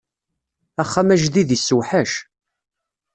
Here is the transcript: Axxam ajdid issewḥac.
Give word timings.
Axxam 0.81 1.09
ajdid 1.13 1.49
issewḥac. 1.57 2.11